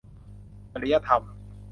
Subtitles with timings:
[0.71, 1.23] จริยธรรม